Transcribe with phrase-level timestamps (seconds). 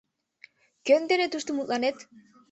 [0.85, 1.97] Кӧн дене тушто мутланет?